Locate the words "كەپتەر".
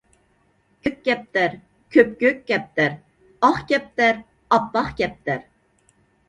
1.09-1.53, 2.47-2.95, 3.73-4.19, 5.03-5.47